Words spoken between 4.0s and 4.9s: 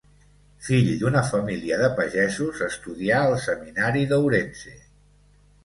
d'Ourense.